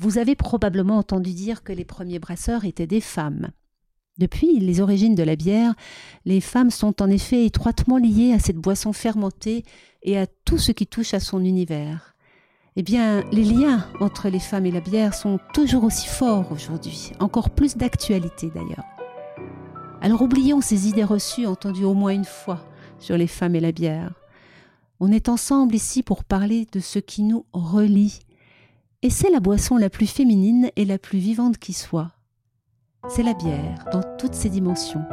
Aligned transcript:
Vous 0.00 0.18
avez 0.18 0.36
probablement 0.36 0.96
entendu 0.96 1.34
dire 1.34 1.64
que 1.64 1.72
les 1.72 1.84
premiers 1.84 2.20
brasseurs 2.20 2.64
étaient 2.64 2.86
des 2.86 3.00
femmes. 3.00 3.48
Depuis 4.16 4.60
les 4.60 4.80
origines 4.80 5.16
de 5.16 5.24
la 5.24 5.34
bière, 5.34 5.74
les 6.24 6.40
femmes 6.40 6.70
sont 6.70 7.02
en 7.02 7.10
effet 7.10 7.46
étroitement 7.46 7.96
liées 7.96 8.32
à 8.32 8.38
cette 8.38 8.58
boisson 8.58 8.92
fermentée 8.92 9.64
et 10.04 10.16
à 10.16 10.28
tout 10.44 10.58
ce 10.58 10.70
qui 10.70 10.86
touche 10.86 11.14
à 11.14 11.20
son 11.20 11.44
univers. 11.44 12.14
Eh 12.76 12.84
bien, 12.84 13.24
les 13.32 13.42
liens 13.42 13.88
entre 13.98 14.28
les 14.28 14.38
femmes 14.38 14.66
et 14.66 14.70
la 14.70 14.80
bière 14.80 15.14
sont 15.14 15.40
toujours 15.52 15.82
aussi 15.82 16.06
forts 16.06 16.52
aujourd'hui, 16.52 17.10
encore 17.18 17.50
plus 17.50 17.76
d'actualité 17.76 18.52
d'ailleurs. 18.54 18.86
Alors 20.00 20.22
oublions 20.22 20.60
ces 20.60 20.86
idées 20.86 21.02
reçues 21.02 21.46
entendues 21.46 21.84
au 21.84 21.94
moins 21.94 22.12
une 22.12 22.24
fois 22.24 22.64
sur 23.00 23.18
les 23.18 23.26
femmes 23.26 23.56
et 23.56 23.60
la 23.60 23.72
bière. 23.72 24.12
On 25.00 25.10
est 25.10 25.28
ensemble 25.28 25.74
ici 25.74 26.04
pour 26.04 26.22
parler 26.22 26.68
de 26.70 26.78
ce 26.78 27.00
qui 27.00 27.24
nous 27.24 27.46
relie. 27.52 28.20
Et 29.04 29.10
c'est 29.10 29.30
la 29.30 29.38
boisson 29.38 29.76
la 29.76 29.90
plus 29.90 30.08
féminine 30.08 30.70
et 30.74 30.84
la 30.84 30.98
plus 30.98 31.20
vivante 31.20 31.58
qui 31.58 31.72
soit. 31.72 32.10
C'est 33.08 33.22
la 33.22 33.32
bière 33.32 33.84
dans 33.92 34.02
toutes 34.18 34.34
ses 34.34 34.48
dimensions, 34.48 35.04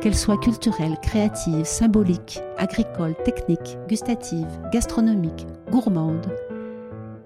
qu'elle 0.00 0.14
soit 0.14 0.38
culturelle, 0.38 0.96
créative, 1.02 1.64
symbolique, 1.64 2.40
agricole, 2.58 3.16
technique, 3.24 3.76
gustative, 3.88 4.46
gastronomique, 4.72 5.48
gourmande. 5.68 6.28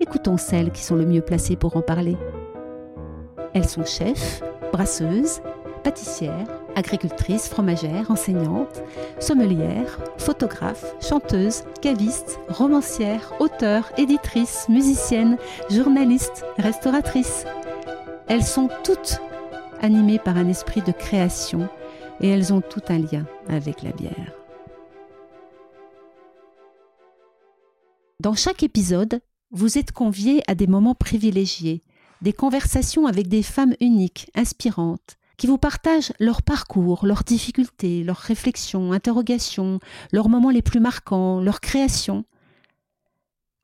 Écoutons 0.00 0.38
celles 0.38 0.73
qui 0.73 0.83
sont 0.83 0.97
le 0.97 1.05
mieux 1.05 1.20
placées 1.20 1.56
pour 1.56 1.77
en 1.77 1.83
parler. 1.83 2.16
Elles 3.52 3.69
sont 3.69 3.84
chefs, 3.84 4.42
brasseuses, 4.72 5.42
pâtissières, 5.84 6.48
agricultrices, 6.78 7.48
fromagères, 7.48 8.09
enseignantes, 8.09 8.82
sommelières, 9.19 9.98
photographes, 10.16 10.95
chanteuses, 11.00 11.64
cavistes, 11.82 12.38
romancières, 12.48 13.32
auteurs, 13.41 13.91
éditrices, 13.98 14.69
musiciennes, 14.69 15.38
journalistes, 15.70 16.45
restauratrices. 16.56 17.45
Elles 18.28 18.45
sont 18.45 18.69
toutes 18.84 19.20
animées 19.80 20.20
par 20.20 20.36
un 20.36 20.48
esprit 20.48 20.83
de 20.83 20.92
création 20.92 21.69
et 22.20 22.28
elles 22.28 22.53
ont 22.53 22.61
tout 22.61 22.83
un 22.88 22.98
lien 22.98 23.27
avec 23.48 23.83
la 23.83 23.91
bière. 23.91 24.33
Dans 28.20 28.34
chaque 28.34 28.62
épisode, 28.62 29.20
vous 29.50 29.78
êtes 29.78 29.92
conviés 29.92 30.42
à 30.47 30.55
des 30.55 30.66
moments 30.69 30.94
privilégiés, 30.94 31.83
des 32.22 32.33
conversations 32.33 33.06
avec 33.06 33.28
des 33.28 33.42
femmes 33.42 33.75
uniques, 33.81 34.31
inspirantes, 34.36 35.17
qui 35.39 35.47
vous 35.47 35.56
partagent 35.56 36.12
leur 36.19 36.42
parcours, 36.42 37.06
leurs 37.06 37.25
difficultés, 37.25 38.03
leurs 38.03 38.19
réflexions, 38.19 38.92
interrogations, 38.92 39.78
leurs 40.12 40.28
moments 40.28 40.50
les 40.50 40.62
plus 40.62 40.81
marquants, 40.81 41.41
leurs 41.41 41.61
créations. 41.61 42.25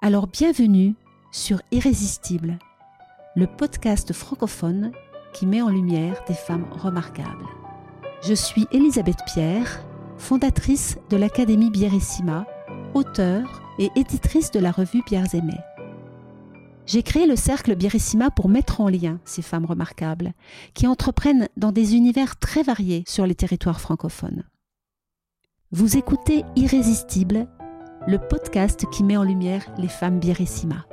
Alors 0.00 0.28
bienvenue 0.28 0.94
sur 1.32 1.60
Irrésistible, 1.72 2.58
le 3.34 3.46
podcast 3.46 4.12
francophone 4.12 4.92
qui 5.34 5.46
met 5.46 5.62
en 5.62 5.68
lumière 5.68 6.22
des 6.28 6.34
femmes 6.34 6.66
remarquables. 6.70 7.48
Je 8.22 8.34
suis 8.34 8.66
Elisabeth 8.70 9.18
Pierre, 9.26 9.84
fondatrice 10.16 10.96
de 11.10 11.16
l'Académie 11.16 11.70
Bierissima, 11.70 12.46
auteure 12.94 13.62
et 13.80 13.90
éditrice 13.96 14.52
de 14.52 14.60
la 14.60 14.70
revue 14.70 15.02
Bières 15.04 15.34
Aimées. 15.34 15.60
J'ai 16.86 17.02
créé 17.02 17.26
le 17.26 17.36
cercle 17.36 17.74
Birissima 17.76 18.30
pour 18.30 18.48
mettre 18.48 18.80
en 18.80 18.88
lien 18.88 19.18
ces 19.24 19.42
femmes 19.42 19.64
remarquables, 19.64 20.34
qui 20.74 20.86
entreprennent 20.86 21.48
dans 21.56 21.72
des 21.72 21.94
univers 21.96 22.38
très 22.38 22.62
variés 22.62 23.04
sur 23.06 23.26
les 23.26 23.34
territoires 23.34 23.80
francophones. 23.80 24.44
Vous 25.72 25.96
écoutez 25.96 26.44
Irrésistible, 26.56 27.48
le 28.06 28.18
podcast 28.18 28.84
qui 28.90 29.02
met 29.02 29.16
en 29.16 29.22
lumière 29.22 29.64
les 29.78 29.88
femmes 29.88 30.20
Birissima. 30.20 30.86